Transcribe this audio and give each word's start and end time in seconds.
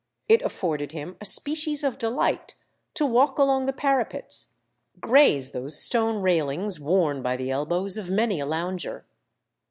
It 0.27 0.41
afforded 0.41 0.93
him 0.93 1.15
a 1.21 1.25
species 1.25 1.83
of 1.83 1.99
delight 1.99 2.55
to 2.95 3.05
walk 3.05 3.37
along 3.37 3.67
the 3.67 3.71
parapets, 3.71 4.63
graze 4.99 5.51
those 5.51 5.79
stone 5.79 6.23
railings 6.23 6.79
worn 6.79 7.21
by 7.21 7.35
the 7.37 7.51
elbows 7.51 7.97
of 7.97 8.09
many 8.09 8.39
a 8.39 8.47
lounger. 8.47 9.05